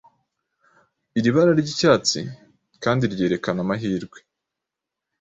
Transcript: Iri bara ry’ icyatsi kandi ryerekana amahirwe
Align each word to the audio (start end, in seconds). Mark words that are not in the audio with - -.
Iri 1.17 1.29
bara 1.35 1.51
ry’ 1.59 1.67
icyatsi 1.73 2.19
kandi 2.83 3.03
ryerekana 3.13 3.59
amahirwe 3.65 4.17